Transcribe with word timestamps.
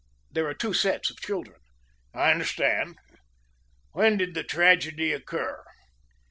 There 0.31 0.47
are 0.47 0.55
two 0.55 0.73
sets 0.73 1.11
of 1.11 1.19
children." 1.21 1.59
"I 2.11 2.31
understand. 2.31 2.95
When 3.91 4.17
did 4.17 4.33
the 4.33 4.43
tragedy 4.43 5.13
occur?" 5.13 5.63